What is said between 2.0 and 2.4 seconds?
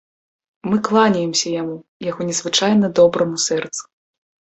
яго